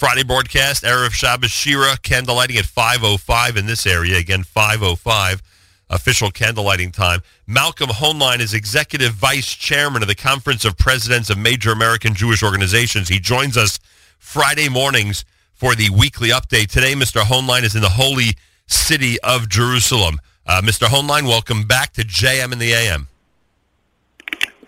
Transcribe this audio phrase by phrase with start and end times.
[0.00, 4.16] Friday broadcast, Erev Shabbos Shira, candlelighting at 5.05 in this area.
[4.16, 5.42] Again, 5.05,
[5.90, 7.20] official candlelighting time.
[7.46, 12.42] Malcolm Hoenlein is Executive Vice Chairman of the Conference of Presidents of Major American Jewish
[12.42, 13.10] Organizations.
[13.10, 13.78] He joins us
[14.18, 16.70] Friday mornings for the weekly update.
[16.70, 17.20] Today, Mr.
[17.20, 18.38] Hoenlein is in the holy
[18.68, 20.18] city of Jerusalem.
[20.46, 20.86] Uh, Mr.
[20.86, 23.09] Hoenlein, welcome back to JM in the AM.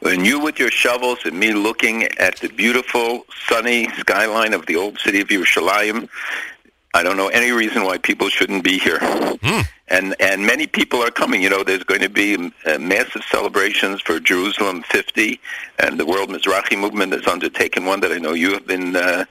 [0.05, 4.77] And you with your shovels and me looking at the beautiful, sunny skyline of the
[4.77, 6.09] old city of Yerushalayim,
[6.95, 8.99] I don't know any reason why people shouldn't be here.
[8.99, 9.67] Mm.
[9.89, 11.43] And and many people are coming.
[11.43, 15.41] You know, there's going to be uh, massive celebrations for Jerusalem 50,
[15.79, 19.25] and the World Mizrahi Movement has undertaken one that I know you have been uh,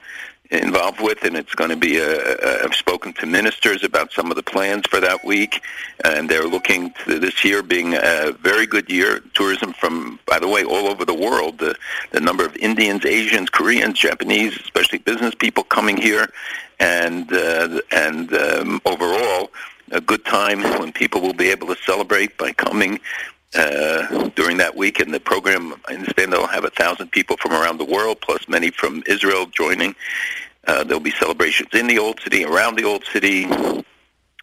[0.52, 1.98] involved with, and it's going to be.
[1.98, 5.62] A, a, I've spoken to ministers about some of the plans for that week,
[6.04, 9.20] and they're looking to this year being a very good year.
[9.34, 11.58] Tourism from, by the way, all over the world.
[11.58, 11.74] The,
[12.10, 16.28] the number of Indians, Asians, Koreans, Japanese, especially business people coming here,
[16.78, 19.50] and uh, and um, overall
[19.90, 22.98] a good time when people will be able to celebrate by coming
[23.54, 25.00] uh, during that week.
[25.00, 28.48] And the program, I understand they'll have a thousand people from around the world, plus
[28.48, 29.94] many from Israel joining.
[30.66, 33.46] Uh, there'll be celebrations in the Old City, around the Old City,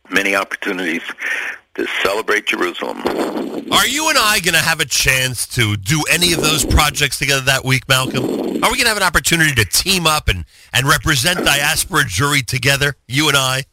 [0.10, 1.02] many opportunities
[1.76, 3.02] to celebrate Jerusalem.
[3.72, 7.20] Are you and I going to have a chance to do any of those projects
[7.20, 8.24] together that week, Malcolm?
[8.26, 12.46] Are we going to have an opportunity to team up and, and represent diaspora Jewry
[12.46, 13.64] together, you and I?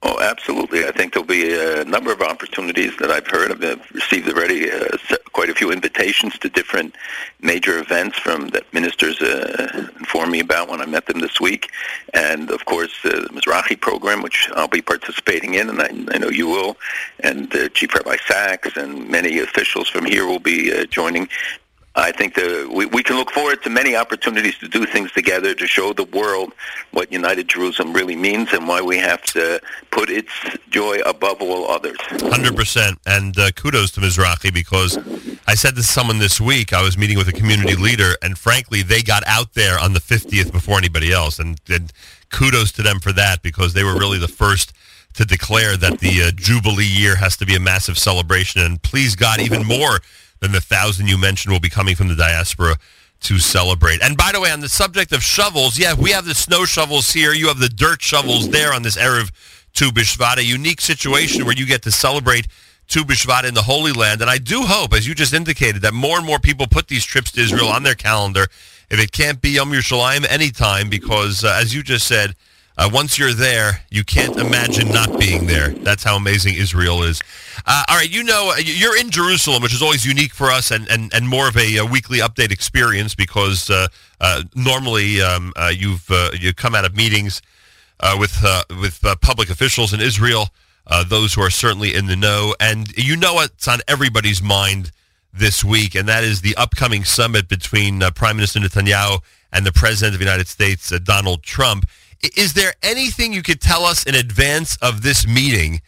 [0.00, 0.86] Oh, absolutely.
[0.86, 3.50] I think there'll be a number of opportunities that I've heard.
[3.50, 4.96] I've received already uh,
[5.32, 6.94] quite a few invitations to different
[7.40, 11.70] major events from that ministers uh, informed me about when I met them this week.
[12.14, 16.18] And, of course, uh, the Mizrahi program, which I'll be participating in, and I, I
[16.18, 16.76] know you will,
[17.20, 21.28] and uh, Chief Rabbi Sacks and many officials from here will be uh, joining
[21.98, 25.54] I think the, we, we can look forward to many opportunities to do things together
[25.54, 26.52] to show the world
[26.92, 30.30] what United Jerusalem really means and why we have to put its
[30.70, 31.96] joy above all others.
[31.96, 32.96] 100%.
[33.06, 34.96] And uh, kudos to Mizrahi because
[35.46, 38.82] I said to someone this week, I was meeting with a community leader, and frankly,
[38.82, 41.38] they got out there on the 50th before anybody else.
[41.38, 41.92] And, and
[42.30, 44.72] kudos to them for that because they were really the first
[45.14, 48.60] to declare that the uh, Jubilee year has to be a massive celebration.
[48.60, 50.00] And please God, even more
[50.40, 52.76] than the thousand you mentioned will be coming from the diaspora
[53.20, 54.02] to celebrate.
[54.02, 57.12] And by the way, on the subject of shovels, yeah, we have the snow shovels
[57.12, 57.32] here.
[57.32, 59.30] You have the dirt shovels there on this Erev
[59.74, 62.46] Tu B'Shvat, a unique situation where you get to celebrate
[62.86, 64.20] Tu B'Shvat in the Holy Land.
[64.20, 67.04] And I do hope, as you just indicated, that more and more people put these
[67.04, 68.46] trips to Israel on their calendar.
[68.90, 72.34] If it can't be Yom Yerushalayim anytime, because uh, as you just said,
[72.78, 75.70] uh, once you're there, you can't imagine not being there.
[75.70, 77.20] That's how amazing Israel is.
[77.66, 80.70] Uh, all right, you know, uh, you're in Jerusalem, which is always unique for us
[80.70, 83.88] and, and, and more of a, a weekly update experience because uh,
[84.20, 86.08] uh normally um, uh, you've
[86.38, 87.42] you come out of meetings
[88.16, 88.44] with
[88.80, 90.50] with public officials in Israel,
[91.08, 94.92] those who are certainly in the know, and you know what's on everybody's mind
[95.32, 99.18] this week, and that is the upcoming summit between Prime Minister Netanyahu
[99.52, 101.86] and the President of the United States, Donald Trump.
[102.36, 105.80] Is there anything you could tell us in advance of this meeting,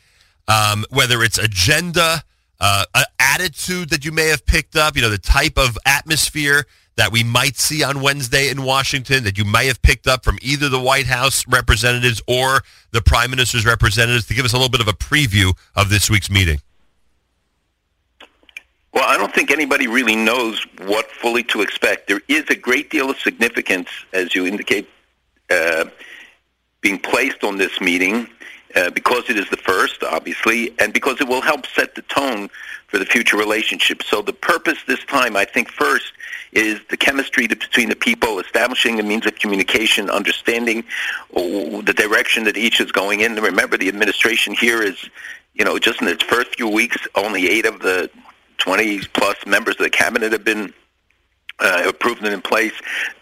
[0.47, 2.23] um, whether it's agenda,
[2.61, 2.85] uh,
[3.19, 7.25] attitude that you may have picked up, you know, the type of atmosphere that we
[7.25, 10.81] might see on Wednesday in Washington that you may have picked up from either the
[10.81, 14.89] White House representatives or the Prime Minister's representatives to give us a little bit of
[14.89, 16.61] a preview of this week's meeting?
[18.93, 22.09] Well, I don't think anybody really knows what fully to expect.
[22.09, 24.89] There is a great deal of significance, as you indicate,
[25.49, 25.87] uh,
[26.81, 28.29] being placed on this meeting
[28.77, 32.49] uh, because it is the first, obviously, and because it will help set the tone
[32.87, 34.03] for the future relationship.
[34.03, 36.13] So the purpose this time, I think, first
[36.53, 40.85] is the chemistry between the people, establishing the means of communication, understanding
[41.33, 43.35] the direction that each is going in.
[43.37, 45.09] Remember, the administration here is,
[45.55, 48.11] you know, just in its first few weeks, only eight of the
[48.59, 50.73] 20 plus members of the cabinet have been
[51.61, 52.73] uh, approved and in place.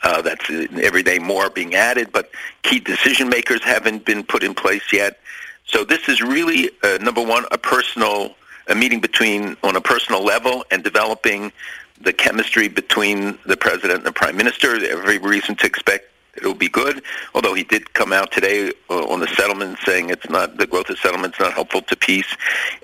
[0.02, 2.30] Uh, that's every day more being added, but
[2.62, 5.18] key decision makers haven't been put in place yet.
[5.64, 8.34] So this is really uh, number one a personal
[8.68, 11.52] a meeting between on a personal level and developing
[12.00, 14.76] the chemistry between the president and the prime minister.
[14.76, 16.04] Every reason to expect
[16.38, 17.02] it'll be good.
[17.34, 20.88] Although he did come out today uh, on the settlement saying it's not the growth
[20.90, 22.36] of settlements not helpful to peace,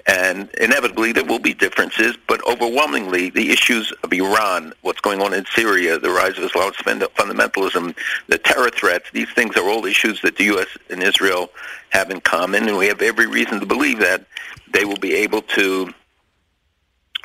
[0.07, 2.17] and inevitably there will be differences.
[2.27, 6.75] But overwhelmingly, the issues of Iran, what's going on in Syria, the rise of Islamic
[7.15, 7.97] fundamentalism,
[8.29, 10.69] the terror threats, these things are all issues that the U.S.
[10.91, 11.51] and Israel
[11.91, 14.25] have in common, and we have every reason to believe that
[14.73, 15.93] they will be able to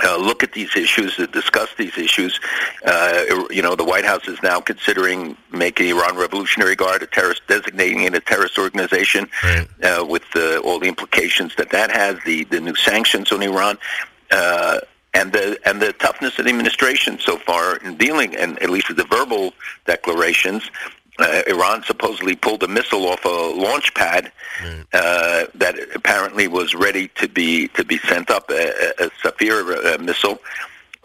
[0.03, 2.39] uh, look at these issues, to discuss these issues.
[2.85, 7.41] Uh, you know, the White House is now considering making Iran Revolutionary Guard a terrorist,
[7.47, 9.67] designating it a terrorist organization, right.
[9.83, 10.23] uh, with
[10.63, 13.77] all the implications that that has, the the new sanctions on Iran.
[14.31, 14.79] Uh,
[15.13, 18.95] and the and the toughness of the administration so far in dealing, and at least
[18.95, 19.53] the verbal
[19.85, 20.69] declarations,
[21.19, 24.31] uh, Iran supposedly pulled a missile off a launch pad
[24.63, 24.85] right.
[24.93, 29.97] uh, that apparently was ready to be to be sent up a, a, Safir uh,
[30.01, 30.39] missile.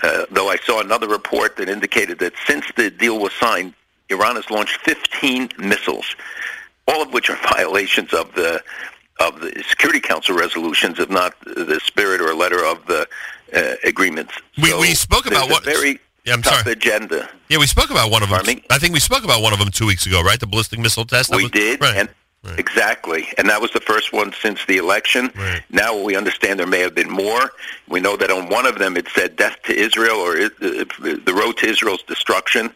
[0.02, 3.74] Uh, though I saw another report that indicated that since the deal was signed,
[4.10, 6.16] Iran has launched 15 missiles,
[6.88, 8.62] all of which are violations of the
[9.20, 13.06] of the Security Council resolutions, if not the spirit or letter of the
[13.54, 14.32] uh, agreements.
[14.60, 16.72] We, so we spoke about what very yeah, I'm tough sorry.
[16.72, 17.28] agenda.
[17.48, 18.40] Yeah, we spoke about one of them.
[18.70, 20.40] I think we spoke about one of them two weeks ago, right?
[20.40, 21.34] The ballistic missile test.
[21.34, 21.96] we was, did, right.
[21.96, 22.08] and
[22.42, 22.58] right.
[22.58, 25.30] exactly, and that was the first one since the election.
[25.36, 25.62] Right.
[25.70, 27.52] Now we understand there may have been more.
[27.88, 31.58] We know that on one of them it said "death to Israel" or "the road
[31.58, 32.72] to Israel's destruction."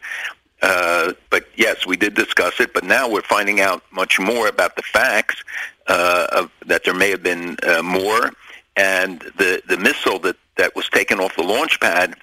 [0.61, 2.73] Uh, but yes, we did discuss it.
[2.73, 5.41] But now we're finding out much more about the facts
[5.87, 8.31] uh, of, that there may have been uh, more,
[8.75, 12.15] and the the missile that that was taken off the launch pad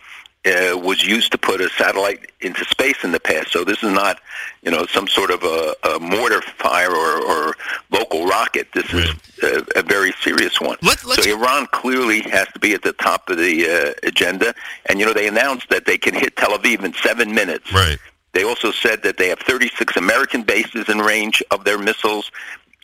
[0.47, 3.51] uh, was used to put a satellite into space in the past.
[3.53, 4.21] So this is not,
[4.63, 7.57] you know, some sort of a, a mortar fire or, or
[7.91, 8.69] local rocket.
[8.73, 9.11] This is
[9.43, 10.77] a, a, very serious one.
[10.83, 14.55] Let, so Iran clearly has to be at the top of the uh, agenda.
[14.87, 17.73] And, you know, they announced that they can hit Tel Aviv in seven minutes.
[17.73, 17.99] Right.
[18.33, 22.31] They also said that they have 36 American bases in range of their missiles.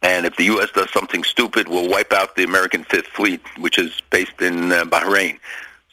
[0.03, 0.71] And if the U.S.
[0.75, 4.85] does something stupid, we'll wipe out the American Fifth Fleet, which is based in uh,
[4.85, 5.39] Bahrain.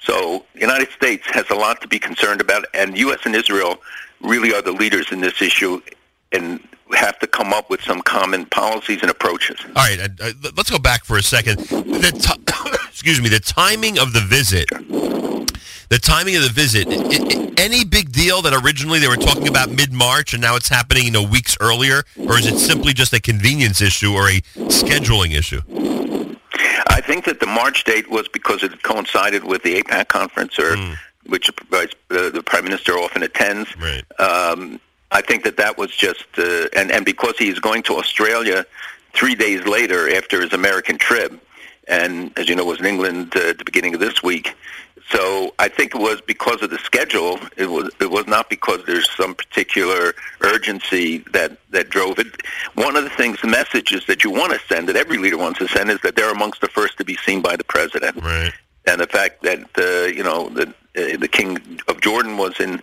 [0.01, 3.19] So the United States has a lot to be concerned about, and U.S.
[3.25, 3.81] and Israel
[4.22, 5.81] really are the leaders in this issue
[6.31, 6.60] and
[6.94, 9.60] have to come up with some common policies and approaches.
[9.68, 11.60] All right, uh, uh let's go back for a second.
[11.60, 14.69] The t- excuse me, the timing of the visit.
[15.90, 19.48] The timing of the visit, it, it, any big deal that originally they were talking
[19.48, 23.12] about mid-March and now it's happening, you know, weeks earlier, or is it simply just
[23.12, 25.62] a convenience issue or a scheduling issue?
[27.10, 30.76] I think that the March date was because it coincided with the AIPAC conference, or
[30.76, 30.96] mm.
[31.26, 33.68] which uh, the prime minister often attends.
[33.78, 34.04] Right.
[34.20, 34.80] Um,
[35.10, 38.64] I think that that was just, uh, and and because he's going to Australia
[39.14, 41.34] three days later after his American trip,
[41.90, 44.56] and as you know, was in England uh, at the beginning of this week.
[45.10, 47.40] So I think it was because of the schedule.
[47.58, 52.28] It was it was not because there's some particular urgency that that drove it.
[52.76, 55.60] One of the things, the messages that you want to send, that every leader wants
[55.60, 58.18] to send, is that they're amongst the first to be seen by the president.
[58.18, 58.54] Right.
[58.86, 62.80] And the fact that uh, you know the uh, the king of Jordan was in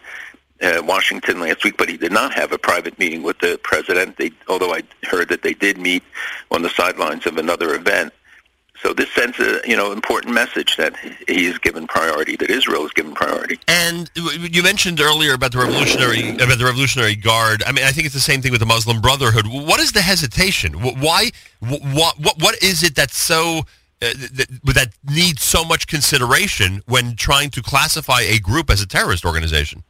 [0.62, 4.16] uh, Washington last week, but he did not have a private meeting with the president.
[4.16, 6.02] They, although I heard that they did meet
[6.50, 8.12] on the sidelines of another event.
[8.82, 10.96] So this sends a you know important message that
[11.28, 13.58] he is given priority, that Israel is given priority.
[13.68, 17.62] And you mentioned earlier about the revolutionary about the Revolutionary Guard.
[17.66, 19.46] I mean, I think it's the same thing with the Muslim Brotherhood.
[19.46, 20.74] What is the hesitation?
[20.74, 21.30] Why?
[21.60, 22.18] What?
[22.18, 22.40] What?
[22.40, 23.62] What is it that's so?
[24.02, 28.86] Uh, that, that needs so much consideration when trying to classify a group as a
[28.86, 29.84] terrorist organization?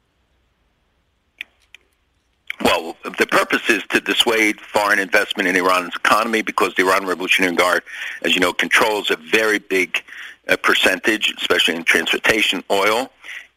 [2.60, 7.54] Well, the purpose is to dissuade foreign investment in Iran's economy because the Iran Revolutionary
[7.54, 7.82] Guard,
[8.22, 10.02] as you know, controls a very big
[10.48, 13.10] uh, percentage, especially in transportation, oil,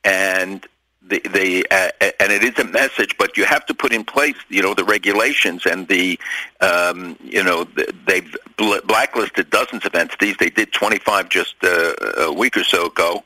[0.04, 0.68] and
[1.10, 4.36] the, the uh, and it is a message, but you have to put in place,
[4.50, 6.20] you know, the regulations and the,
[6.62, 8.36] um, you know, the, they've
[8.86, 10.36] blacklisted dozens of entities.
[10.40, 13.24] They did 25 just uh, a week or so ago,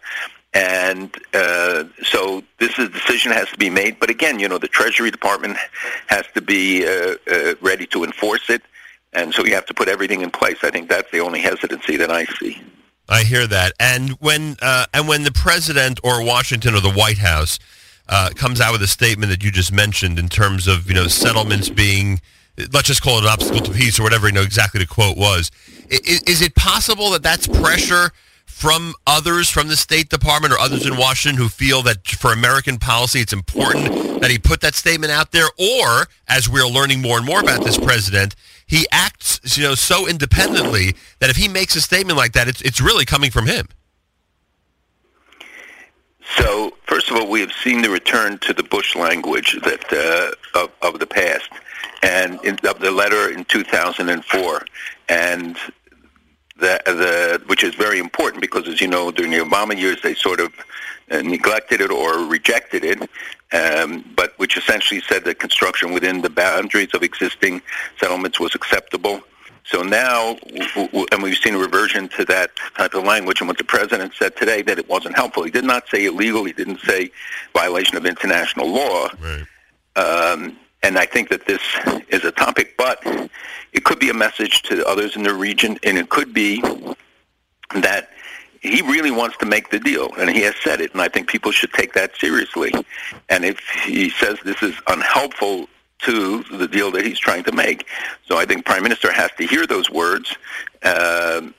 [0.54, 4.00] and uh, so this is, decision has to be made.
[4.00, 5.58] But again, you know, the Treasury Department
[6.08, 8.62] has to be uh, uh, ready to enforce it.
[9.14, 10.58] And so you have to put everything in place.
[10.64, 12.62] I think that's the only hesitancy that I see.
[13.10, 13.74] I hear that.
[13.80, 17.60] And when uh, and when the president or Washington or the White House
[18.08, 21.08] uh, comes out with a statement that you just mentioned in terms of you know
[21.08, 22.22] settlements being
[22.72, 25.18] let's just call it an obstacle to peace or whatever you know exactly the quote
[25.18, 25.52] was,
[25.90, 28.12] is, is it possible that that's pressure?
[28.54, 32.78] From others from the State Department or others in Washington who feel that for American
[32.78, 35.48] policy it's important that he put that statement out there?
[35.60, 40.08] Or, as we're learning more and more about this president, he acts you know so
[40.08, 43.68] independently that if he makes a statement like that, it's it's really coming from him.
[46.38, 49.92] So, first of all, we have seen the return to the Bush language that
[50.56, 51.50] uh, of, of the past,
[52.02, 54.66] and in, of the letter in 2004,
[55.10, 55.58] and
[56.58, 60.14] the, the, which is very important because, as you know, during the Obama years, they
[60.14, 60.54] sort of
[61.12, 63.02] uh, neglected it or rejected it,
[63.52, 67.62] um, but which essentially said that construction within the boundaries of existing
[68.00, 69.22] settlements was acceptable.
[69.66, 70.38] So now,
[71.12, 73.40] and we've seen a reversion to that type of language.
[73.40, 75.44] And what the president said today, that it wasn't helpful.
[75.44, 76.44] He did not say illegal.
[76.44, 77.12] He didn't say
[77.54, 79.08] violation of international law.
[79.22, 79.46] Right.
[79.96, 81.62] Um, and I think that this
[82.10, 83.02] is a topic, but
[83.72, 86.62] it could be a message to others in the region, and it could be
[87.76, 88.10] that
[88.62, 91.28] he really wants to make the deal, and he has said it, and I think
[91.28, 92.72] people should take that seriously.
[93.30, 95.68] And if he says this is unhelpful
[96.00, 97.88] to the deal that he's trying to make.
[98.26, 100.36] So I think Prime Minister has to hear those words.
[100.84, 101.50] Uh,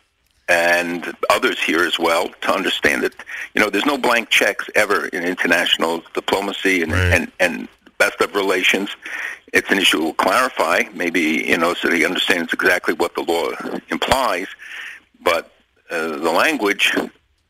[0.47, 3.15] and others here as well to understand that
[3.55, 7.15] you know there's no blank checks ever in international diplomacy and right.
[7.15, 7.69] and, and
[8.05, 8.91] best of relations.
[9.53, 13.51] It's an issue we'll clarify, maybe you know, so he understands exactly what the law
[13.91, 14.49] implies.
[15.21, 15.53] But
[15.91, 16.95] uh, the language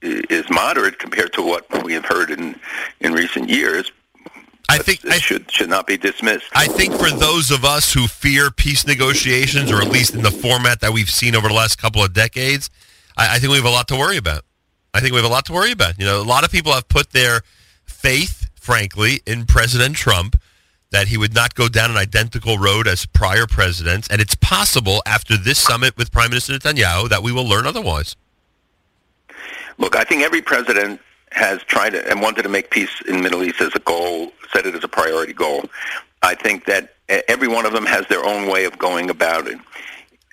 [0.03, 2.57] is moderate compared to what we have heard in
[3.01, 3.91] in recent years.
[4.69, 6.47] I think it should should not be dismissed.
[6.55, 10.31] I think for those of us who fear peace negotiations, or at least in the
[10.31, 12.71] format that we've seen over the last couple of decades,
[13.17, 14.43] I, I think we have a lot to worry about.
[14.95, 15.99] I think we have a lot to worry about.
[15.99, 17.43] You know, a lot of people have put their
[17.85, 20.41] faith, frankly, in President Trump
[20.91, 25.03] that he would not go down an identical road as prior presidents, and it's possible
[25.05, 28.17] after this summit with Prime Minister Netanyahu that we will learn otherwise.
[29.77, 30.99] Look, I think every president
[31.33, 34.33] has tried to, and wanted to make peace in the Middle East as a goal,
[34.51, 35.65] set it as a priority goal.
[36.23, 36.95] I think that
[37.29, 39.59] every one of them has their own way of going about it.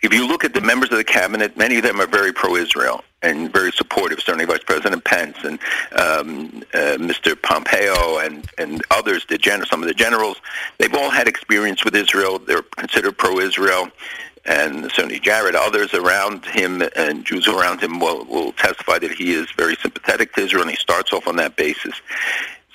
[0.03, 3.03] If you look at the members of the cabinet, many of them are very pro-Israel
[3.23, 4.19] and very supportive.
[4.19, 5.59] Certainly, Vice President Pence and
[5.93, 7.39] um, uh, Mr.
[7.41, 10.37] Pompeo and and others, the gen- some of the generals,
[10.77, 12.39] they've all had experience with Israel.
[12.39, 13.91] They're considered pro-Israel
[14.45, 19.33] and certainly Jared, others around him and Jews around him will, will testify that he
[19.33, 22.01] is very sympathetic to Israel, and he starts off on that basis.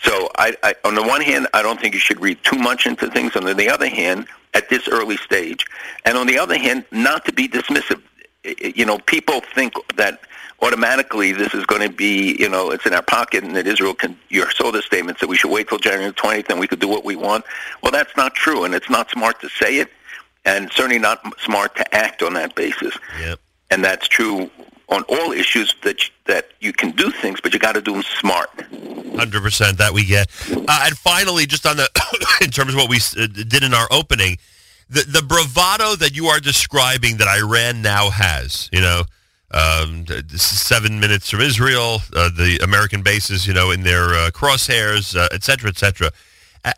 [0.02, 2.86] So, I, I, on the one hand, I don't think you should read too much
[2.86, 3.34] into things.
[3.34, 5.66] On the other hand, at this early stage,
[6.04, 8.00] and on the other hand, not to be dismissive.
[8.44, 10.20] You know, people think that
[10.62, 13.94] automatically this is going to be, you know, it's in our pocket and that Israel
[13.94, 16.80] can, you saw the statements that we should wait till January 20th and we could
[16.80, 17.44] do what we want.
[17.82, 19.90] Well, that's not true, and it's not smart to say it
[20.46, 22.96] and certainly not smart to act on that basis.
[23.20, 23.40] Yep.
[23.70, 24.50] And that's true
[24.88, 28.02] on all issues that that you can do things, but you got to do them
[28.02, 28.48] smart.
[29.16, 30.28] Hundred percent that we get.
[30.50, 31.88] Uh, and finally, just on the
[32.40, 34.38] in terms of what we uh, did in our opening,
[34.88, 39.02] the the bravado that you are describing that Iran now has, you know.
[39.52, 45.16] Um, seven minutes from Israel, uh, the American bases, you know, in their uh, crosshairs,
[45.16, 46.10] uh, et cetera, et cetera.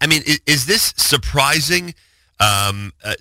[0.02, 1.94] I mean, is, is this surprising?
[2.40, 3.14] um, uh,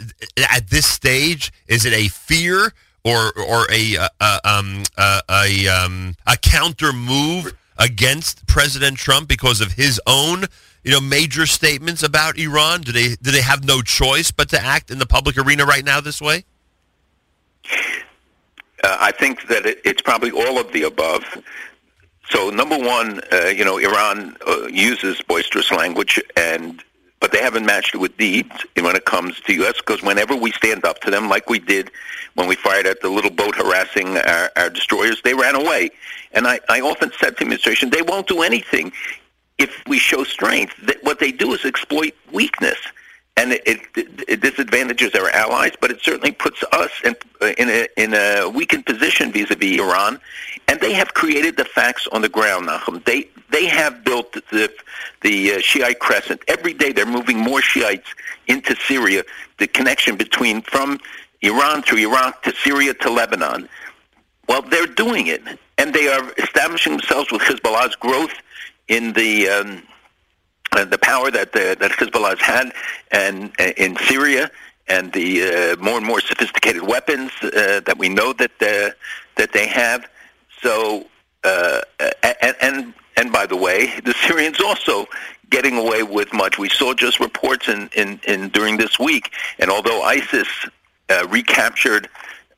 [0.52, 1.52] at this stage?
[1.68, 2.74] Is it a fear
[3.04, 4.84] or or a uh, uh um,
[5.30, 10.46] a um, a counter move against President Trump because of his own
[10.84, 12.82] you know major statements about Iran?
[12.82, 15.86] Do they do they have no choice but to act in the public arena right
[15.86, 16.46] now this way?
[18.84, 21.24] Uh, I think that it, it's probably all of the above.
[22.30, 26.84] So number one, uh, you know, Iran uh, uses boisterous language and
[27.20, 29.78] but they haven't matched it with deeds when it comes to U.S.
[29.78, 31.92] Because whenever we stand up to them, like we did
[32.36, 35.90] when we fired at the little boat harassing our, our destroyers, they ran away.
[36.34, 38.92] And I, I often said to the administration, they won't do anything
[39.58, 40.76] if we show strength.
[40.86, 42.78] That what they do is exploit weakness.
[43.38, 47.16] And it, it, it disadvantages our allies, but it certainly puts us in,
[47.60, 50.20] in, a, in a weakened position vis-a-vis Iran.
[50.68, 53.06] And they have created the facts on the ground, Nachum.
[53.06, 54.70] They they have built the
[55.22, 56.42] the uh, Shiite crescent.
[56.48, 58.10] Every day they're moving more Shiites
[58.48, 59.24] into Syria.
[59.60, 61.00] The connection between from
[61.42, 63.70] Iran through Iraq to Syria to Lebanon.
[64.50, 65.44] Well, they're doing it,
[65.78, 68.34] and they are establishing themselves with Hezbollah's growth
[68.88, 69.84] in the um,
[70.78, 72.74] uh, the power that uh, that Hezbollah has had,
[73.12, 74.52] and uh, in Syria,
[74.88, 78.92] and the uh, more and more sophisticated weapons uh, that we know that uh,
[79.36, 80.08] that they have.
[80.62, 81.06] So,
[81.44, 81.82] uh,
[82.24, 85.08] and, and and by the way, the Syrians also
[85.50, 86.58] getting away with much.
[86.58, 90.48] We saw just reports in, in, in during this week, and although ISIS
[91.10, 92.10] uh, recaptured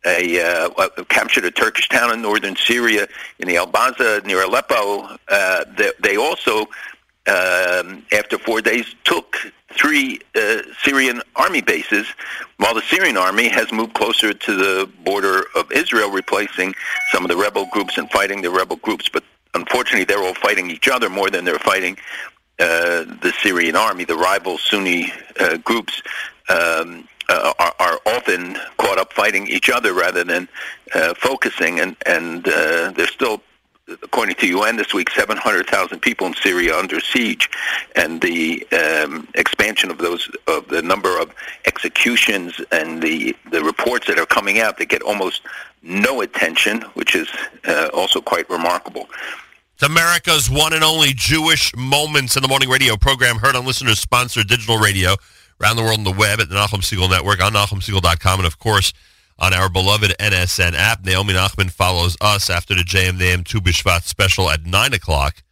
[0.06, 3.08] a uh, captured a Turkish town in northern Syria
[3.40, 6.68] in the Al-Baza near Aleppo, uh, they, they also
[7.28, 9.36] um, after four days took
[9.74, 12.08] three uh, Syrian army bases,
[12.58, 16.74] while the Syrian army has moved closer to the border of Israel, replacing
[17.12, 19.10] some of the rebel groups and fighting the rebel groups.
[19.10, 19.24] But
[19.54, 21.98] unfortunately, they're all fighting each other more than they're fighting
[22.60, 24.06] uh, the Syrian army.
[24.06, 26.02] The rival Sunni uh, groups
[26.50, 30.48] um, uh, are, are, often caught up fighting each other rather than
[30.96, 33.42] uh, focusing, and, and uh, they're still
[34.04, 37.50] according to UN this week, 700,000 people in Syria under siege,
[37.96, 41.34] and the um, expansion of those of the number of
[41.66, 45.42] executions and the the reports that are coming out that get almost
[45.82, 47.30] no attention, which is
[47.68, 49.08] uh, also quite remarkable.
[49.76, 54.48] It's America's one and only Jewish Moments in the Morning radio program, heard on listeners-sponsored
[54.48, 55.16] digital radio
[55.62, 58.60] around the world on the web at the Nachum Segal Network, on NachumSegal.com, and of
[58.60, 58.94] course
[59.40, 61.06] on our beloved NSN app.
[61.06, 65.44] Naomi Nachman follows us after the JM the AM Tu B'Shvat special at 9 o'clock,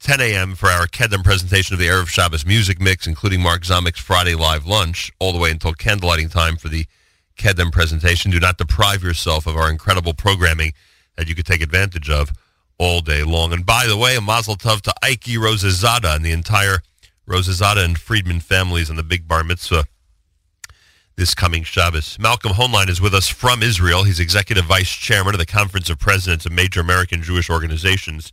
[0.00, 0.54] 10 a.m.
[0.54, 4.66] for our Kedem presentation of the Erev Shabbos music mix, including Mark Zamek's Friday live
[4.66, 6.86] lunch, all the way until candlelighting time for the
[7.36, 8.30] Kedem presentation.
[8.30, 10.72] Do not deprive yourself of our incredible programming
[11.16, 12.32] that you could take advantage of
[12.78, 13.52] all day long.
[13.52, 16.78] And by the way, a mazel tov to Ike Rosazada and the entire
[17.28, 19.84] Rosazada and Friedman families on the big bar mitzvah
[21.16, 22.18] this coming Shabbos.
[22.18, 24.04] Malcolm Hoenlein is with us from Israel.
[24.04, 28.32] He's executive vice chairman of the Conference of Presidents of Major American Jewish Organizations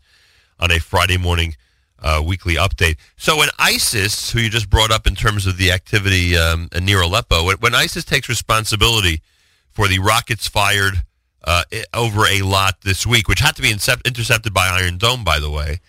[0.59, 1.55] on a Friday morning
[1.99, 2.97] uh, weekly update.
[3.17, 7.01] So when ISIS, who you just brought up in terms of the activity um, near
[7.01, 9.21] Aleppo, when, ISIS takes responsibility
[9.71, 11.03] for the rockets fired
[11.43, 15.49] uh, over Eilat this week, which had to be intercepted by Iron Dome, by the
[15.49, 15.79] way,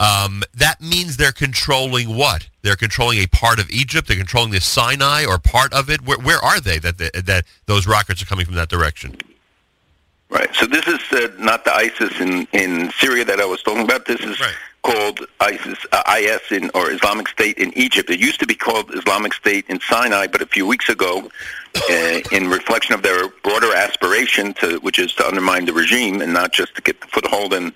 [0.00, 2.48] um, that means they're controlling what?
[2.62, 4.08] They're controlling a part of Egypt.
[4.08, 6.02] They're controlling the Sinai or part of it.
[6.02, 9.16] Where, where are they that, that that those rockets are coming from that direction?
[10.30, 10.52] Right.
[10.54, 14.06] So this is uh, not the ISIS in, in Syria that I was talking about.
[14.06, 14.54] This is right.
[14.82, 18.10] called ISIS, uh, IS in or Islamic State in Egypt.
[18.10, 21.30] It used to be called Islamic State in Sinai, but a few weeks ago,
[21.88, 26.32] uh, in reflection of their broader aspiration to, which is to undermine the regime and
[26.32, 27.72] not just to get the foothold and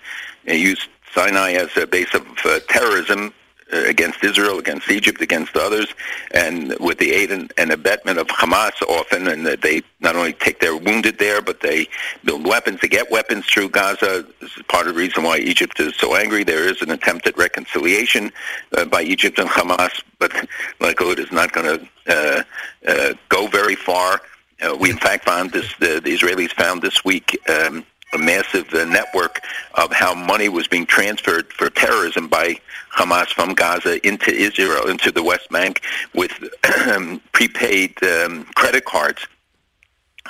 [0.48, 3.34] uh, use Sinai as a base of uh, terrorism
[3.72, 5.92] uh, against Israel, against Egypt, against others,
[6.30, 10.60] and with the aid and, and abetment of Hamas often, and they not only take
[10.60, 11.88] their wounded there, but they
[12.22, 12.80] build weapons.
[12.80, 14.26] They get weapons through Gaza.
[14.40, 16.44] This is part of the reason why Egypt is so angry.
[16.44, 18.30] There is an attempt at reconciliation
[18.76, 20.32] uh, by Egypt and Hamas, but
[20.80, 22.42] like it is not going to uh,
[22.86, 24.20] uh, go very far.
[24.62, 25.74] Uh, we in fact found this.
[25.80, 27.36] The, the Israelis found this week.
[27.48, 29.40] Um, a massive uh, network
[29.74, 32.56] of how money was being transferred for terrorism by
[32.96, 35.82] Hamas from Gaza into Israel, into the West Bank,
[36.14, 36.32] with
[37.32, 39.26] prepaid um, credit cards.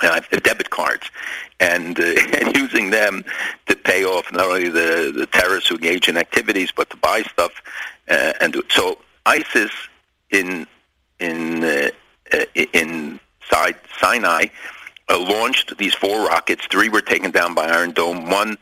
[0.01, 1.11] Uh, debit cards,
[1.59, 2.03] and, uh,
[2.39, 3.21] and using them
[3.65, 7.21] to pay off not only the, the terrorists who engage in activities, but to buy
[7.23, 7.51] stuff.
[8.07, 9.71] Uh, and so ISIS
[10.31, 10.65] in
[11.19, 11.89] in uh,
[12.33, 13.19] uh, in
[13.99, 14.45] Sinai
[15.09, 16.65] uh, launched these four rockets.
[16.67, 18.29] Three were taken down by Iron Dome.
[18.29, 18.57] One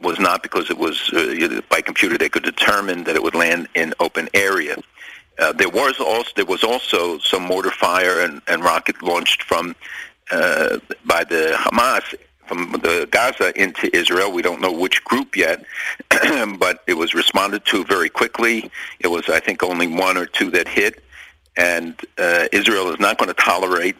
[0.00, 3.68] was not because it was uh, by computer they could determine that it would land
[3.74, 4.76] in open area.
[5.38, 9.74] Uh, there was also there was also some mortar fire and, and rocket launched from
[10.30, 12.14] uh, by the Hamas
[12.46, 14.30] from the Gaza into Israel.
[14.32, 15.64] We don't know which group yet,
[16.58, 18.70] but it was responded to very quickly.
[19.00, 21.02] It was I think only one or two that hit
[21.56, 23.96] and uh, Israel is not going to tolerate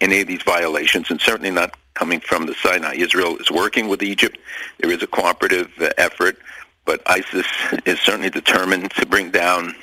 [0.00, 2.94] any of these violations, and certainly not coming from the Sinai.
[2.94, 4.38] Israel is working with Egypt.
[4.78, 6.38] There is a cooperative uh, effort,
[6.84, 7.46] but ISIS
[7.84, 9.74] is certainly determined to bring down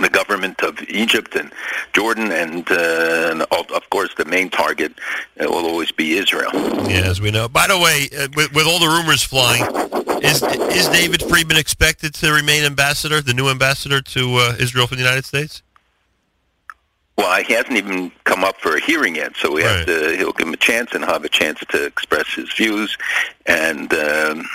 [0.00, 1.52] the government of Egypt and
[1.92, 4.92] Jordan, and, uh, and of course, the main target
[5.40, 6.50] uh, will always be Israel.
[6.88, 7.48] Yeah, as we know.
[7.48, 9.62] By the way, uh, with, with all the rumors flying,
[10.24, 14.96] is is David Friedman expected to remain ambassador, the new ambassador to uh, Israel from
[14.96, 15.62] the United States?
[17.16, 19.76] Well, he hasn't even come up for a hearing yet, so we right.
[19.76, 20.16] have to.
[20.16, 22.98] He'll give him a chance and have a chance to express his views.
[23.46, 24.48] And um,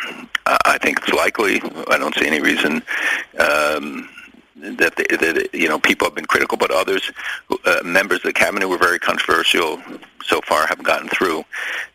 [0.46, 1.62] I think it's likely.
[1.90, 2.84] I don't see any reason
[3.40, 4.10] um,
[4.58, 7.12] that, they, that you know people have been critical, but others,
[7.66, 9.82] uh, members of the cabinet, were very controversial.
[10.26, 11.46] So far, haven't gotten through.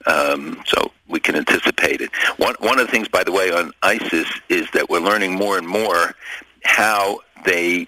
[0.06, 2.10] Um, so we can anticipate it.
[2.38, 5.58] One one of the things, by the way, on ISIS is that we're learning more
[5.58, 6.14] and more
[6.62, 7.86] how they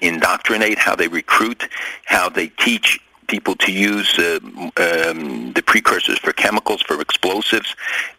[0.00, 1.68] indoctrinate, how they recruit,
[2.04, 4.38] how they teach people to use uh,
[4.76, 7.74] um, the precursors for chemicals for explosives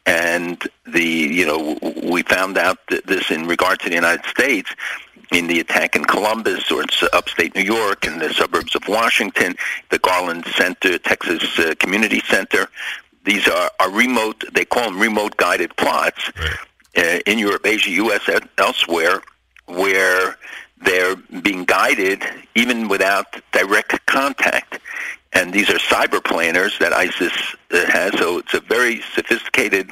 [0.06, 4.74] and the you know we found out that this in regard to the United States
[5.32, 9.56] in the attack in Columbus or in upstate New York and the suburbs of Washington
[9.90, 12.68] the Garland Center Texas uh, Community Center
[13.24, 16.58] these are, are remote they call them remote guided plots right.
[16.98, 19.22] uh, in Europe Asia US elsewhere
[19.68, 20.38] where
[20.82, 22.24] they're being guided
[22.56, 24.80] even without direct contact.
[25.34, 27.34] And these are cyber planners that ISIS
[27.72, 29.92] uh, has, so it's a very sophisticated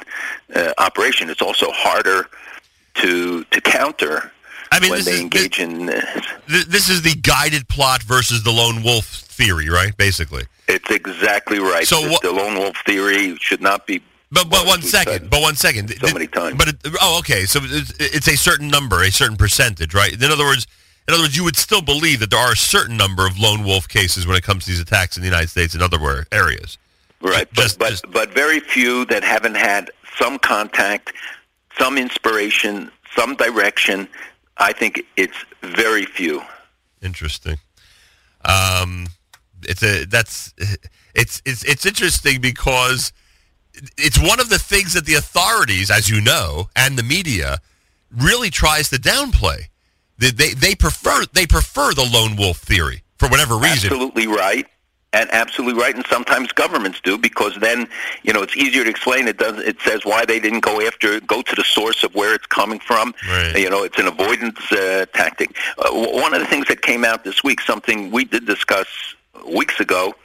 [0.54, 1.28] uh, operation.
[1.28, 2.28] It's also harder
[2.94, 4.32] to to counter
[4.72, 5.86] I mean, when they is, engage this, in.
[5.86, 6.64] this.
[6.66, 9.96] this is the guided plot versus the lone wolf theory, right?
[9.96, 11.86] Basically, it's exactly right.
[11.86, 14.02] So the, what, the lone wolf theory should not be
[14.34, 15.30] But but one second.
[15.30, 15.94] But one second.
[16.04, 16.56] So many times.
[16.56, 17.44] But it, oh, okay.
[17.44, 20.12] So it's, it's a certain number, a certain percentage, right?
[20.12, 20.66] In other words,
[21.06, 23.62] in other words, you would still believe that there are a certain number of lone
[23.64, 26.78] wolf cases when it comes to these attacks in the United States and other areas.
[27.20, 27.50] Right.
[27.52, 31.12] Just, but just, but very few that haven't had some contact,
[31.78, 34.08] some inspiration, some direction.
[34.58, 36.42] I think it's very few.
[37.02, 37.58] Interesting.
[38.44, 39.06] Um,
[39.62, 40.52] it's a that's
[41.14, 43.12] it's it's it's interesting because
[43.96, 47.58] it's one of the things that the authorities, as you know, and the media
[48.16, 49.64] really tries to downplay.
[50.18, 53.92] They they, they prefer they prefer the lone wolf theory for whatever reason.
[53.92, 54.66] Absolutely right.
[55.12, 57.86] And absolutely right, and sometimes governments do because then
[58.24, 59.28] you know it's easier to explain.
[59.28, 59.58] It does.
[59.60, 62.80] It says why they didn't go after, go to the source of where it's coming
[62.80, 63.14] from.
[63.28, 63.56] Right.
[63.56, 65.56] You know, it's an avoidance uh, tactic.
[65.78, 68.88] Uh, one of the things that came out this week, something we did discuss
[69.46, 70.16] weeks ago,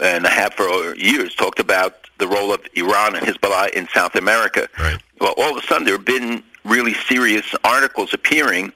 [0.00, 4.68] and have for years, talked about the role of Iran and Hezbollah in South America.
[4.78, 5.00] Right.
[5.20, 8.72] Well, all of a sudden there have been really serious articles appearing,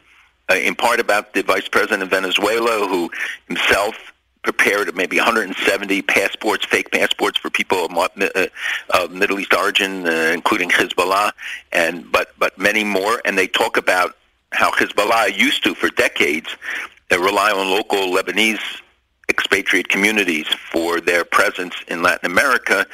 [0.51, 3.11] uh, in part about the vice president of Venezuela, who
[3.49, 8.47] himself prepared maybe 170 passports, fake passports for people of, uh,
[8.95, 11.33] of Middle East origin, uh, including Hezbollah,
[11.73, 13.21] and but but many more.
[13.25, 14.17] And they talk about
[14.53, 16.57] how Hezbollah used to, for decades,
[17.13, 18.81] uh, rely on local Lebanese
[19.51, 22.87] expatriate communities for their presence in Latin America,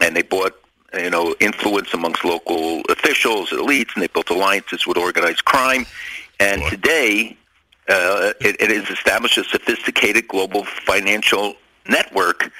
[0.00, 0.54] and they bought
[0.92, 5.86] you know influence amongst local officials, elites, and they built alliances with organized crime.
[6.40, 7.36] And today,
[7.88, 11.54] uh, it, it has established a sophisticated global financial
[11.88, 12.50] network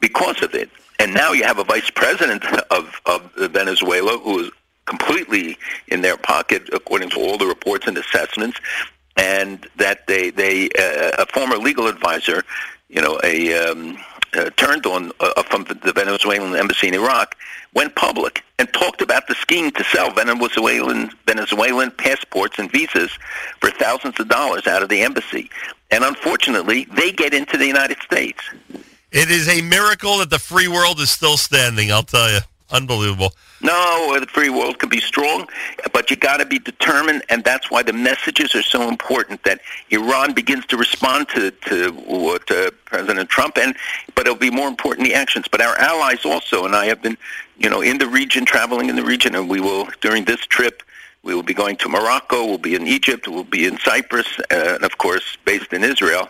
[0.00, 0.70] because of it.
[0.98, 4.50] And now you have a vice president of, of Venezuela who is
[4.86, 8.58] completely in their pocket, according to all the reports and assessments,
[9.16, 12.44] and that they, they uh, a former legal advisor,
[12.88, 13.98] you know, a um,
[14.36, 17.36] uh, turned on uh, from the Venezuelan embassy in Iraq,
[17.74, 23.10] went public and talked about the scheme to sell Venezuelan Venezuelan passports and visas
[23.60, 25.50] for thousands of dollars out of the embassy.
[25.90, 28.40] And unfortunately, they get into the United States.
[29.12, 31.92] It is a miracle that the free world is still standing.
[31.92, 32.40] I'll tell you.
[32.70, 33.32] Unbelievable.
[33.62, 35.46] No, the free world can be strong,
[35.92, 39.42] but you got to be determined, and that's why the messages are so important.
[39.44, 43.76] That Iran begins to respond to to what uh, President Trump, and
[44.16, 45.46] but it'll be more important the actions.
[45.48, 47.16] But our allies also, and I have been,
[47.56, 50.82] you know, in the region, traveling in the region, and we will during this trip.
[51.22, 52.46] We will be going to Morocco.
[52.46, 53.26] We'll be in Egypt.
[53.26, 56.28] We'll be in Cyprus, uh, and of course, based in Israel.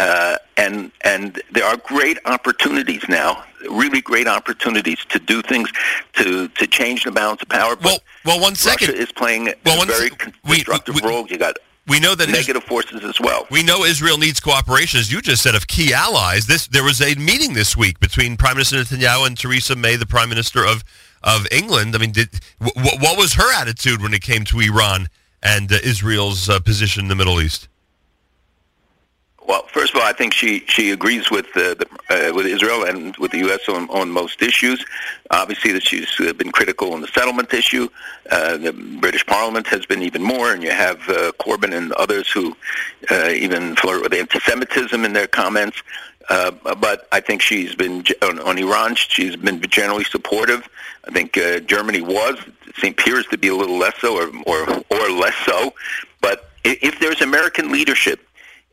[0.00, 5.70] Uh, and and there are great opportunities now, really great opportunities to do things
[6.14, 7.76] to to change the balance of power.
[7.76, 11.26] But well, well, one second Russia is playing well, a very constructive we, we, role.
[11.28, 13.46] You got we know that negative forces as well.
[13.50, 16.46] We know Israel needs cooperation, as you just said, of key allies.
[16.46, 20.06] This there was a meeting this week between Prime Minister Netanyahu and Theresa May, the
[20.06, 20.82] Prime Minister of
[21.22, 21.94] of England.
[21.94, 25.08] I mean, did, w- what was her attitude when it came to Iran
[25.42, 27.68] and uh, Israel's uh, position in the Middle East?
[29.50, 32.84] Well, first of all, I think she, she agrees with uh, the, uh, with Israel
[32.84, 33.68] and with the U.S.
[33.68, 34.86] on, on most issues.
[35.32, 37.88] Obviously, that she's uh, been critical on the settlement issue.
[38.30, 42.30] Uh, the British Parliament has been even more, and you have uh, Corbyn and others
[42.30, 42.56] who
[43.10, 45.82] uh, even flirt with anti-Semitism in their comments.
[46.28, 48.94] Uh, but I think she's been on, on Iran.
[48.94, 50.68] She's been generally supportive.
[51.08, 52.38] I think uh, Germany was.
[52.84, 55.74] It appears to be a little less so, or or, or less so.
[56.20, 58.20] But if there's American leadership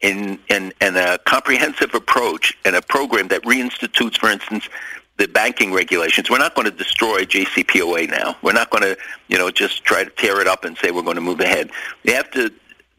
[0.01, 4.69] in, in, in a comprehensive approach and a program that reinstitutes, for instance,
[5.17, 6.29] the banking regulations.
[6.29, 8.37] We're not going to destroy JCPOA now.
[8.41, 11.01] We're not going to, you know, just try to tear it up and say we're
[11.01, 11.71] going to move ahead.
[12.03, 12.51] We have to,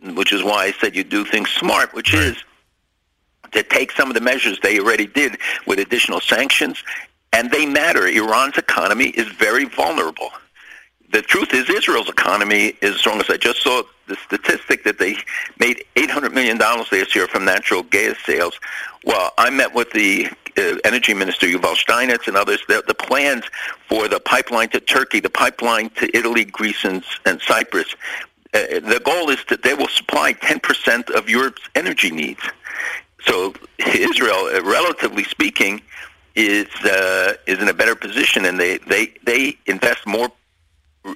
[0.03, 2.25] which is why I said you do things smart, which right.
[2.25, 2.45] is
[3.53, 6.83] to take some of the measures they already did with additional sanctions,
[7.33, 8.07] and they matter.
[8.07, 10.31] Iran's economy is very vulnerable
[11.11, 15.17] the truth is Israel's economy is strong as I just saw the statistic that they
[15.59, 18.59] made $800 million last year from natural gas sales.
[19.05, 22.61] Well, I met with the uh, energy minister, Yuval Steinitz, and others.
[22.69, 23.45] The, the, plans
[23.89, 27.95] for the pipeline to Turkey, the pipeline to Italy, Greece, and, and Cyprus,
[28.55, 32.41] uh, the goal is that they will supply 10% of Europe's energy needs.
[33.21, 35.81] So Israel, uh, relatively speaking,
[36.35, 40.31] is uh, is in a better position, and they, they, they invest more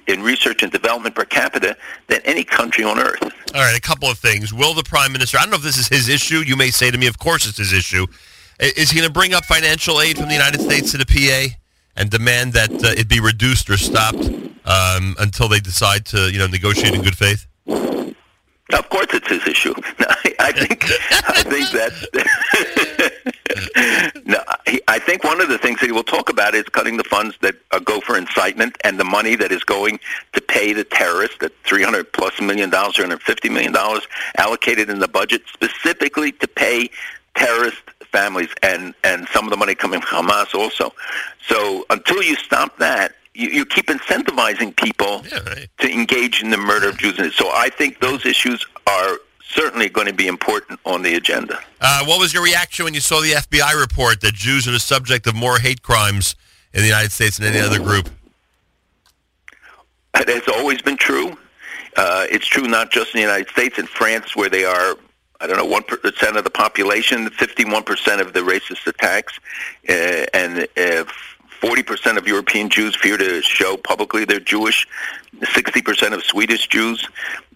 [0.07, 1.75] in research and development per capita
[2.07, 3.21] than any country on earth.
[3.21, 4.53] All right, a couple of things.
[4.53, 5.37] Will the prime minister?
[5.37, 6.39] I don't know if this is his issue.
[6.39, 8.07] You may say to me, "Of course, it's his issue."
[8.59, 11.55] Is he going to bring up financial aid from the United States to the PA
[11.95, 14.25] and demand that uh, it be reduced or stopped
[14.65, 17.47] um, until they decide to, you know, negotiate in good faith?
[17.67, 19.73] Of course, it's his issue.
[20.39, 22.92] I think I think that
[24.25, 26.97] no, he, I think one of the things that he will talk about is cutting
[26.97, 29.99] the funds that uh, go for incitement and the money that is going
[30.33, 35.07] to pay the terrorists, that 300 plus million dollars, 350 million dollars allocated in the
[35.07, 36.89] budget specifically to pay
[37.35, 40.93] terrorist families and, and some of the money coming from Hamas also.
[41.47, 45.67] So until you stop that, you, you keep incentivizing people Yeah, right.
[45.79, 47.35] to engage in the murder of Jews.
[47.35, 49.17] So I think those issues are
[49.53, 51.59] certainly going to be important on the agenda.
[51.81, 54.79] Uh, what was your reaction when you saw the FBI report that Jews are the
[54.79, 56.35] subject of more hate crimes
[56.73, 58.09] in the United States than any other group?
[60.15, 61.37] It has always been true.
[61.95, 64.95] Uh, it's true not just in the United States, in France, where they are,
[65.39, 69.39] I don't know, 1% of the population, 51% of the racist attacks,
[69.89, 71.05] uh, and uh,
[71.61, 74.87] 40% of European Jews fear to show publicly they're Jewish,
[75.39, 77.07] 60% of Swedish Jews,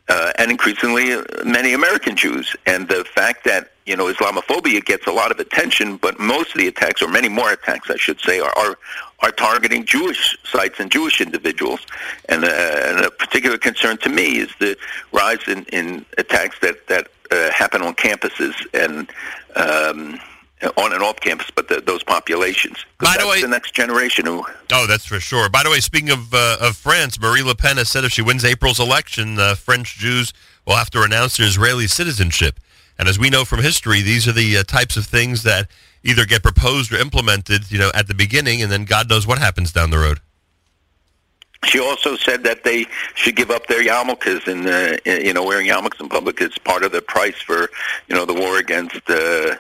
[0.10, 2.56] uh, and increasingly uh, many American Jews.
[2.66, 6.62] And the fact that you know Islamophobia gets a lot of attention, but most of
[6.62, 8.78] the attacks, or many more attacks, I should say, are are,
[9.20, 11.82] are targeting Jewish sites and Jewish individuals.
[12.30, 14.78] And, uh, and a particular concern to me is the
[15.12, 19.10] rise in, in attacks that that uh, happen on campuses and.
[19.56, 20.20] Um,
[20.78, 22.78] on and off campus, but the, those populations.
[23.00, 25.50] By the way- the next generation who Oh, that's for sure.
[25.50, 28.22] By the way, speaking of uh, of France, Marine Le Pen has said if she
[28.22, 30.34] wins April's election, uh, French Jews
[30.66, 32.60] will have to renounce their Israeli citizenship.
[33.00, 35.70] And as we know from history, these are the uh, types of things that
[36.04, 39.38] either get proposed or implemented, you know, at the beginning, and then God knows what
[39.38, 40.20] happens down the road.
[41.68, 45.68] She also said that they should give up their yarmulkes and uh, you know wearing
[45.68, 47.70] yarmulkes in public is part of the price for
[48.08, 49.56] you know the war against uh,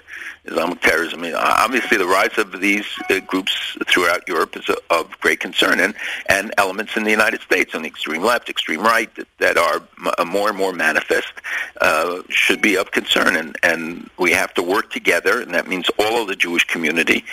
[0.46, 1.26] Islamic terrorism.
[1.36, 5.94] Obviously, the rise of these uh, groups throughout Europe is of great concern, and
[6.30, 9.82] and elements in the United States on the extreme left, extreme right that, that are
[10.20, 11.34] m- more and more manifest
[11.82, 15.90] uh, should be of concern, and and we have to work together, and that means
[16.00, 17.26] all of the Jewish community.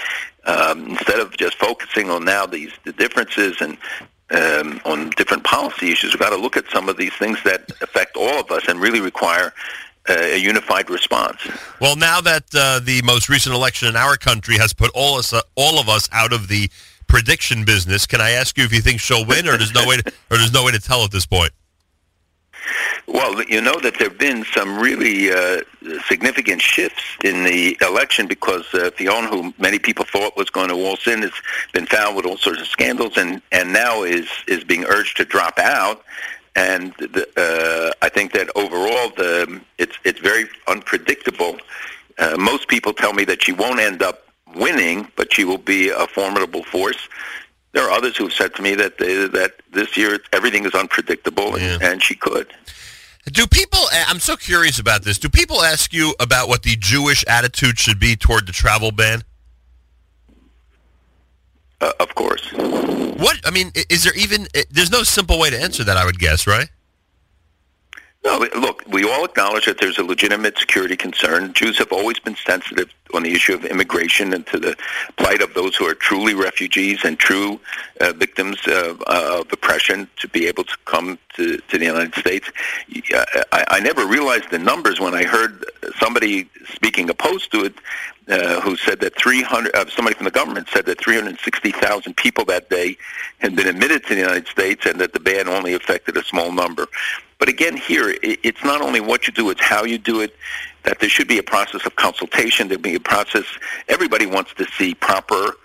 [0.47, 3.79] Um, instead of just focusing on now these the differences and
[4.31, 6.13] um, on different policy issues.
[6.13, 8.81] We've got to look at some of these things that affect all of us and
[8.81, 9.53] really require
[10.09, 11.41] uh, a unified response.
[11.81, 15.33] Well, now that uh, the most recent election in our country has put all us,
[15.33, 16.71] uh, all of us out of the
[17.07, 19.97] prediction business, can I ask you if you think she'll win, or there's no way,
[19.99, 21.53] to, or there's no way to tell at this point?
[23.07, 25.61] Well, you know that there have been some really uh,
[26.09, 30.77] significant shifts in the election because uh, Fillon, who many people thought was going to
[30.77, 31.33] waltz in, has
[31.73, 35.25] been found with all sorts of scandals, and and now is is being urged to
[35.25, 36.03] drop out.
[36.57, 41.59] And the, uh, I think that overall, the it's it's very unpredictable.
[42.19, 45.90] Uh, most people tell me that she won't end up winning, but she will be
[45.90, 47.09] a formidable force.
[47.73, 50.75] There are others who have said to me that they, that this year everything is
[50.75, 51.90] unpredictable, and, Yeah.
[51.90, 52.47] and she could.
[53.33, 53.81] Do people?
[54.09, 55.19] I'm so curious about this.
[55.19, 59.25] Do people ask you about what the Jewish attitude should be toward the travel ban?
[61.81, 62.53] Uh, of course.
[62.53, 64.47] What I mean is there even?
[64.71, 65.97] There's no simple way to answer that.
[65.97, 66.69] I would guess, right?
[68.25, 71.53] No, look, we all acknowledge that there's a legitimate security concern.
[71.53, 74.77] Jews have always been sensitive on the issue of immigration and to the
[75.19, 77.61] plight of those who are truly refugees and true
[78.01, 82.15] uh, victims of, uh, of oppression to be able to come to, to the United
[82.15, 82.51] States.
[83.53, 85.63] I, I never realized the numbers when I heard
[85.99, 87.75] somebody speaking opposed to it
[88.29, 92.71] uh, who said that 300, uh, somebody from the government said that 360,000 people that
[92.71, 92.97] day
[93.39, 96.51] had been admitted to the United States and that the ban only affected a small
[96.51, 96.87] number.
[97.39, 100.35] But again, here, it's not only what you do, it's how you do it,
[100.85, 103.45] that there should be a process of consultation, there be a process,
[103.89, 105.57] everybody wants to see proper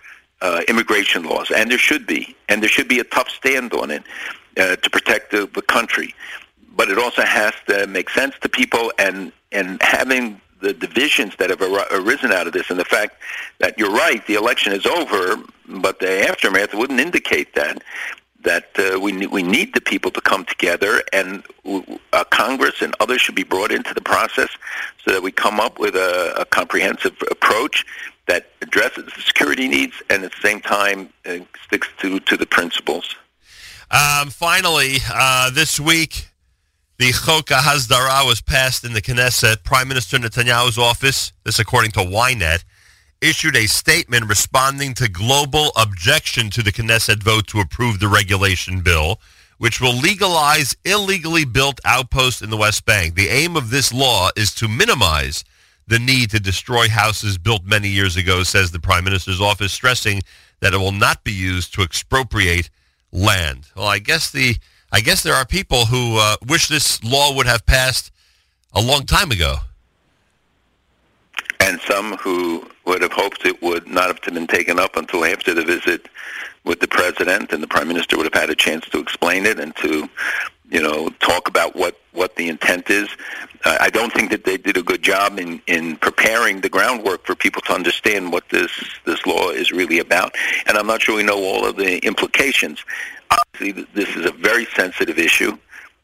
[0.42, 3.92] uh, immigration laws, and there should be, and there should be a tough stand on
[3.92, 4.04] it
[4.58, 6.14] uh, to protect the, the country.
[6.76, 11.50] But it also has to make sense to people, and and having the divisions that
[11.50, 13.16] have ar- arisen out of this, and the fact
[13.60, 17.82] that you're right, the election is over, but the aftermath wouldn't indicate that
[18.42, 22.82] that uh, we ne- we need the people to come together, and w- uh, Congress
[22.82, 24.50] and others should be brought into the process
[25.04, 27.86] so that we come up with a, a comprehensive approach
[28.28, 32.46] that addresses the security needs and at the same time uh, sticks to to the
[32.46, 33.16] principles.
[33.92, 36.29] Um, finally, uh, this week,
[37.00, 39.64] the Chok Hasdara was passed in the Knesset.
[39.64, 42.66] Prime Minister Netanyahu's office, this according to Ynet,
[43.22, 48.82] issued a statement responding to global objection to the Knesset vote to approve the regulation
[48.82, 49.22] bill,
[49.60, 53.16] which will legalize illegally built outposts in the West Bank.
[53.16, 55.46] The aim of this law is to minimize
[55.88, 60.22] the need to destroy houses built many years ago, says the Prime Minister's office, stressing
[60.60, 62.70] that it will not be used to expropriate
[63.14, 63.68] land.
[63.74, 64.58] Well, I guess the
[64.92, 68.12] I guess there are people who uh, wish this law would have passed
[68.74, 69.58] a long time ago.
[71.60, 75.54] and some who would have hoped it would not have been taken up until after
[75.54, 76.08] the visit
[76.64, 79.60] with the president, and the prime minister would have had a chance to explain it
[79.60, 80.10] and to,
[80.70, 83.08] you know, talk about what what the intent is.
[83.66, 87.26] Uh, I don't think that they did a good job in in preparing the groundwork
[87.26, 88.72] for people to understand what this
[89.06, 92.84] this law is really about, and I'm not sure we know all of the implications.
[93.32, 95.58] Obviously, this is a very sensitive issue.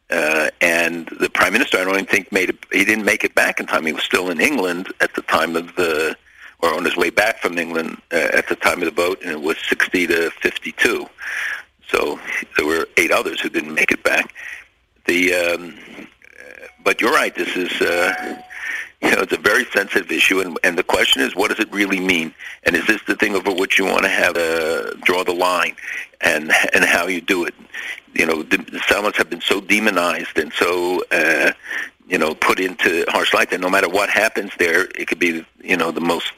[0.08, 2.58] Uh, and the prime minister, I don't even think made it.
[2.72, 3.86] He didn't make it back in time.
[3.86, 6.16] He was still in England at the time of the,
[6.60, 9.32] or on his way back from England uh, at the time of the vote, and
[9.32, 11.06] it was 60 to 52.
[11.88, 12.20] So
[12.56, 14.32] there were eight others who didn't make it back.
[15.06, 15.74] The, um,
[16.84, 17.34] but you're right.
[17.34, 18.40] This is, uh,
[19.02, 21.72] you know, it's a very sensitive issue, and, and the question is, what does it
[21.72, 22.34] really mean?
[22.64, 25.76] And is this the thing over which you want to have uh, draw the line,
[26.20, 27.54] and and how you do it?
[28.16, 31.52] you know, the, the Salmons have been so demonized and so, uh,
[32.08, 35.44] you know, put into harsh light that no matter what happens there, it could be,
[35.62, 36.32] you know, the most,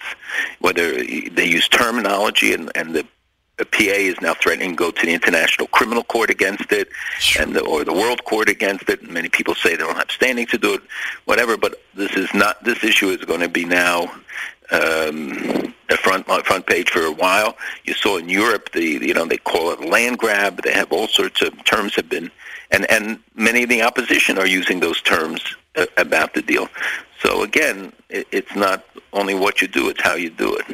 [0.60, 3.06] whether they use terminology and, and the the
[3.64, 6.88] PA is now threatening to go to the International Criminal Court against it,
[7.38, 9.02] and the, or the World Court against it.
[9.02, 10.82] And many people say they don't have standing to do it,
[11.24, 11.56] whatever.
[11.56, 12.62] But this is not.
[12.64, 14.10] This issue is going to be now
[14.70, 17.56] um, a front front page for a while.
[17.84, 20.62] You saw in Europe the you know they call it land grab.
[20.62, 22.30] They have all sorts of terms have been,
[22.70, 25.42] and and many of the opposition are using those terms
[25.76, 26.68] uh, about the deal.
[27.20, 30.64] So again, it, it's not only what you do; it's how you do it.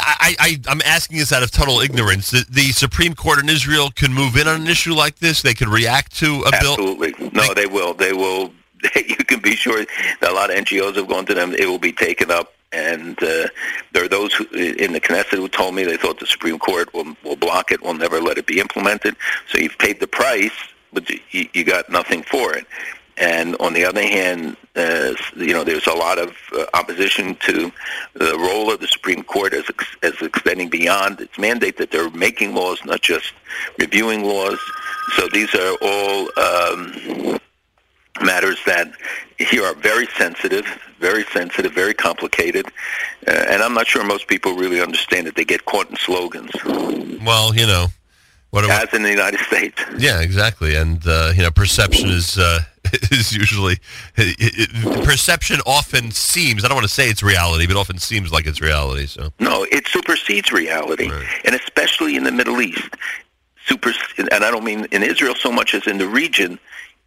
[0.00, 2.30] I, I, I'm asking this out of total ignorance.
[2.30, 5.42] The, the Supreme Court in Israel can move in on an issue like this.
[5.42, 6.72] They could react to a bill.
[6.72, 7.94] Absolutely, no, they will.
[7.94, 8.52] They will.
[8.96, 9.84] you can be sure
[10.20, 11.54] that a lot of NGOs have gone to them.
[11.54, 13.46] It will be taken up and uh,
[13.92, 16.92] there are those who, in the Knesset who told me they thought the Supreme Court
[16.92, 19.16] will, will block it, will never let it be implemented.
[19.48, 20.52] So you've paid the price,
[20.94, 22.66] but you, you got nothing for it.
[23.16, 27.70] And on the other hand, uh, you know, there's a lot of uh, opposition to
[28.14, 32.10] the role of the Supreme Court as ex- as extending beyond its mandate that they're
[32.10, 33.32] making laws, not just
[33.78, 34.58] reviewing laws.
[35.16, 37.38] So these are all um,
[38.20, 38.90] matters that
[39.38, 40.66] here are very sensitive,
[40.98, 42.66] very sensitive, very complicated,
[43.28, 46.50] uh, and I'm not sure most people really understand that they get caught in slogans.
[47.24, 47.86] Well, you know,
[48.54, 49.82] what as we, in the United States.
[49.98, 52.60] Yeah, exactly, and uh, you know, perception is uh,
[53.10, 53.78] is usually
[54.16, 56.64] it, it, perception often seems.
[56.64, 59.06] I don't want to say it's reality, but often seems like it's reality.
[59.06, 61.26] So no, it supersedes reality, right.
[61.44, 62.94] and especially in the Middle East.
[63.66, 66.58] Super, and I don't mean in Israel so much as in the region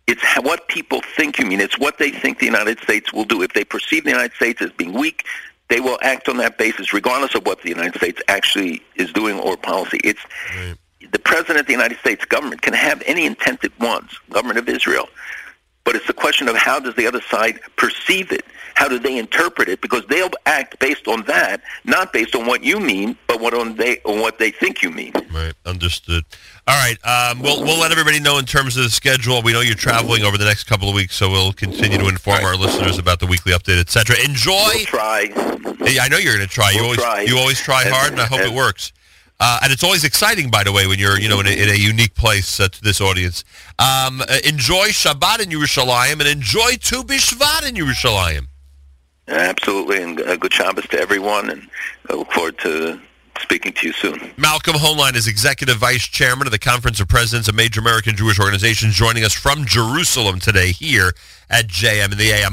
[0.07, 1.59] it's what people think you mean.
[1.59, 3.41] It's what they think the United States will do.
[3.41, 5.25] If they perceive the United States as being weak,
[5.67, 9.37] they will act on that basis, regardless of what the United States actually is doing
[9.37, 9.99] or policy.
[10.03, 10.21] It's
[10.55, 10.75] right.
[11.11, 14.67] The president of the United States government can have any intent it wants, government of
[14.67, 15.07] Israel,
[15.83, 18.45] but it's the question of how does the other side perceive it.
[18.75, 19.81] How do they interpret it?
[19.81, 23.75] Because they'll act based on that, not based on what you mean, but what on
[23.75, 25.13] they on what they think you mean.
[25.31, 26.25] Right, understood.
[26.67, 29.41] All right, um, we'll we'll let everybody know in terms of the schedule.
[29.41, 32.37] We know you're traveling over the next couple of weeks, so we'll continue to inform
[32.37, 32.45] right.
[32.45, 34.17] our listeners about the weekly update, etc.
[34.23, 34.51] Enjoy.
[34.51, 35.31] We'll try.
[35.35, 36.71] I know you're going to try.
[36.75, 37.21] We'll you always try.
[37.21, 38.91] you always try and, hard, and I hope and, it works.
[39.39, 41.69] Uh, and it's always exciting, by the way, when you're you know in a, in
[41.69, 43.43] a unique place uh, to this audience.
[43.77, 48.47] Um, uh, enjoy Shabbat in Yerushalayim and enjoy Tu B'Shvat in Yerushalayim.
[49.27, 51.69] Absolutely, and a good Shabbos to everyone, and
[52.09, 52.99] I look forward to
[53.39, 54.31] speaking to you soon.
[54.37, 58.39] Malcolm Hoenlein is Executive Vice Chairman of the Conference of Presidents of Major American Jewish
[58.39, 61.13] Organizations, joining us from Jerusalem today here
[61.49, 62.45] at JM in the AM.